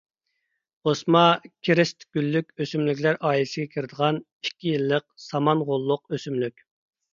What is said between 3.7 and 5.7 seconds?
كىرىدىغان، ئىككى يىللىق سامان